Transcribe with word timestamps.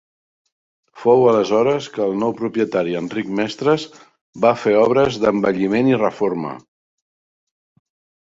Fou 1.01 1.25
aleshores 1.31 1.89
que 1.97 2.01
el 2.05 2.15
nou 2.23 2.31
propietari, 2.39 2.95
Enric 3.01 3.29
Mestres, 3.39 3.85
va 4.47 4.53
fer 4.63 4.73
obres 4.85 5.19
d'embelliment 5.25 5.93
i 5.93 6.01
reforma. 6.01 6.55